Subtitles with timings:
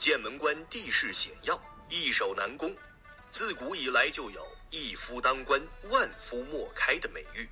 [0.00, 2.74] 剑门关地势险要，易守难攻，
[3.30, 5.60] 自古以来就有“一夫当关，
[5.90, 7.46] 万夫莫开”的美誉。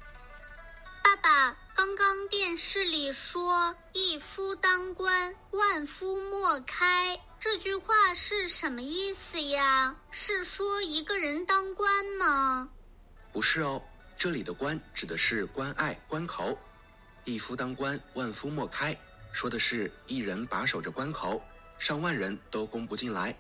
[1.05, 9.95] 爸爸，刚刚电视里说“一夫当关，万夫莫开”，这句话是什么意思呀？
[10.11, 12.67] 是说一个人当官吗？
[13.31, 13.83] 不是哦，
[14.17, 16.59] 这里的“关”指的是关隘、关口
[17.25, 18.99] ，“一夫当关，万夫莫开”，
[19.33, 21.39] 说的是一人把守着关口。
[21.79, 23.37] 上万人都攻不进来，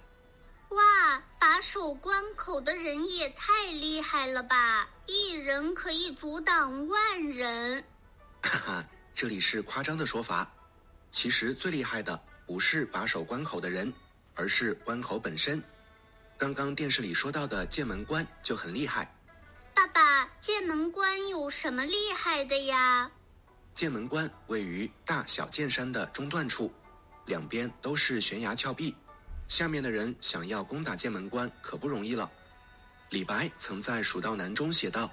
[0.70, 1.22] 哇！
[1.40, 4.88] 把守关口的人也太厉害了吧！
[5.06, 7.82] 一人可以阻挡万人。
[8.42, 10.50] 哈哈，这里是夸张的说法。
[11.10, 13.92] 其实最厉害的不是把守关口的人，
[14.34, 15.62] 而是关口本身。
[16.36, 19.12] 刚刚电视里说到的剑门关就很厉害。
[19.74, 23.10] 爸爸，剑门关有什么厉害的呀？
[23.74, 26.72] 剑门关位于大小剑山的中段处。
[27.28, 28.94] 两边都是悬崖峭壁，
[29.48, 32.28] 下面的人想要攻打剑门关可不容易了。
[33.10, 35.10] 李白曾在《蜀道难》中写道：“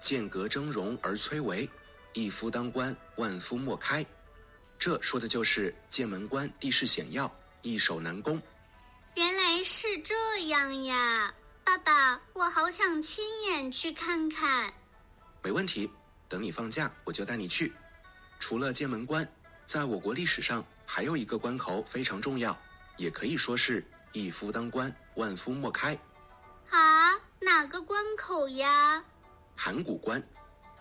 [0.00, 1.68] 剑阁峥嵘而崔嵬，
[2.12, 4.06] 一夫当关，万夫莫开。”
[4.78, 7.30] 这说的就是剑门关地势险要，
[7.62, 8.40] 易守难攻。
[9.16, 10.14] 原来是这
[10.46, 14.72] 样呀，爸爸，我好想亲眼去看看。
[15.42, 15.90] 没问题，
[16.28, 17.72] 等你放假我就带你去。
[18.38, 19.28] 除了剑门关，
[19.66, 20.64] 在我国历史上。
[20.92, 22.60] 还有一个关口非常重要，
[22.96, 25.96] 也可以说是一夫当关，万夫莫开。
[26.68, 29.00] 啊，哪个关口呀？
[29.54, 30.20] 函谷关。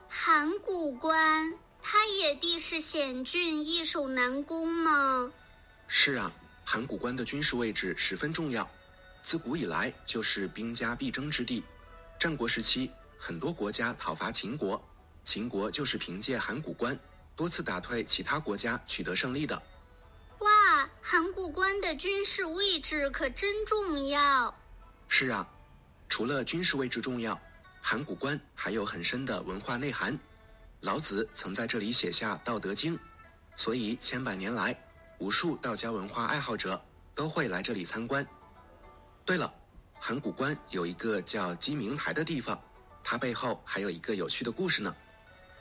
[0.07, 5.31] 函谷关，它也地势险峻，易守难攻吗？
[5.87, 6.31] 是啊，
[6.65, 8.67] 函谷关的军事位置十分重要，
[9.21, 11.63] 自古以来就是兵家必争之地。
[12.19, 14.83] 战国时期，很多国家讨伐秦国，
[15.23, 16.97] 秦国就是凭借函谷关
[17.35, 19.61] 多次打退其他国家，取得胜利的。
[20.39, 24.53] 哇，函谷关的军事位置可真重要。
[25.07, 25.47] 是啊，
[26.07, 27.39] 除了军事位置重要，
[27.81, 30.17] 函谷关还有很深的文化内涵。
[30.81, 32.95] 老子曾在这里写下《道德经》，
[33.57, 34.73] 所以千百年来，
[35.17, 36.81] 无数道家文化爱好者
[37.13, 38.25] 都会来这里参观。
[39.25, 39.53] 对了，
[39.99, 42.57] 函谷关有一个叫鸡鸣台的地方，
[43.03, 44.95] 它背后还有一个有趣的故事呢。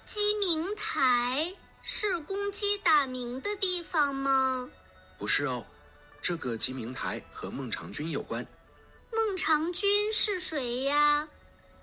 [0.06, 1.52] 鸡鸣台。
[1.80, 4.68] 是公鸡打鸣的地方吗？
[5.16, 5.64] 不是哦，
[6.20, 8.46] 这个鸡鸣台和孟尝君有关。
[9.10, 11.28] 孟尝君是谁呀？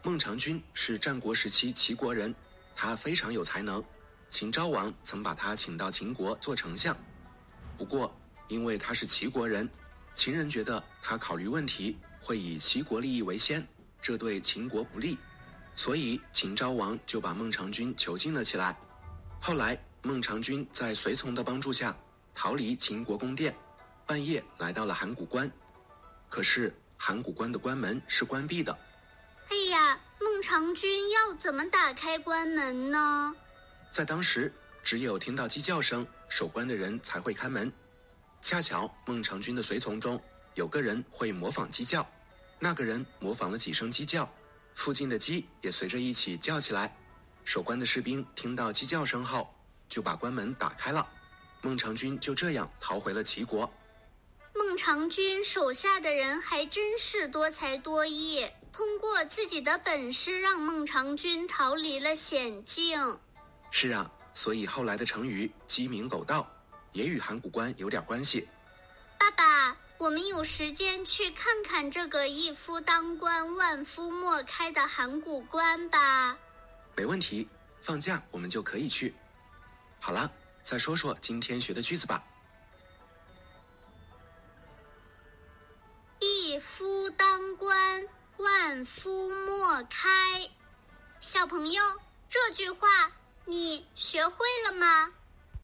[0.04, 2.34] 孟尝君是战国时期齐国人，
[2.76, 3.84] 他非常有才能。
[4.30, 6.96] 秦昭王曾把他请到秦国做丞相，
[7.78, 8.14] 不过
[8.48, 9.68] 因为他是齐国人，
[10.14, 13.66] 秦人觉得他考虑问题会以齐国利益为先，
[14.02, 15.18] 这对秦国不利，
[15.74, 18.78] 所以秦昭王就把孟尝君囚禁了起来。
[19.42, 19.82] 后来。
[20.06, 21.98] 孟尝君在随从的帮助下
[22.36, 23.58] 逃离秦国宫殿，
[24.06, 25.52] 半夜来到了函谷关，
[26.30, 28.78] 可是函谷关的关门是关闭的。
[29.50, 33.36] 哎呀，孟尝君要怎么打开关门呢？
[33.90, 37.74] 在当时，只有听到鸡叫声，守关的人才会开门。
[38.44, 40.22] 恰巧孟尝君的随从中
[40.54, 42.08] 有个人会模仿鸡叫，
[42.60, 44.32] 那个人模仿了几声鸡叫，
[44.76, 46.96] 附近的鸡也随着一起叫起来。
[47.44, 49.52] 守关的士兵听到鸡叫声后。
[49.96, 51.08] 就把关门打开了，
[51.62, 53.72] 孟尝君就这样逃回了齐国。
[54.54, 63.00] 孟尝君手下的人还真是多才多艺，通过自己的本事让孟尝君逃离了险境。
[63.72, 66.46] 是啊，所以后来的成语“鸡鸣狗盗”
[66.92, 68.46] 也与函谷关有点关系。
[69.18, 76.38] 爸爸，我们有时间去看看这个一夫当关、万夫莫开的函谷关吧？
[76.98, 77.48] 没问题，
[77.82, 79.14] 放假我们就可以去。
[80.00, 80.32] 好了，
[80.64, 82.24] 再说说今天学的句子吧。
[86.20, 88.08] 一夫当关，
[88.38, 90.48] 万夫莫开。
[91.20, 91.84] 小朋友，
[92.30, 92.88] 这句话
[93.46, 95.12] 你学会了吗？